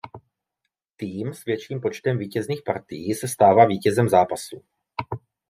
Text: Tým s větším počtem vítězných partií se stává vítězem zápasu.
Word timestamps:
Tým 0.97 1.33
s 1.33 1.45
větším 1.45 1.81
počtem 1.81 2.17
vítězných 2.17 2.61
partií 2.65 3.13
se 3.15 3.27
stává 3.27 3.65
vítězem 3.65 4.09
zápasu. 4.09 4.63